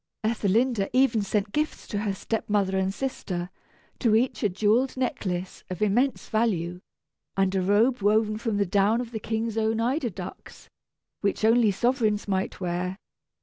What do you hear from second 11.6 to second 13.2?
sovereigns might wear.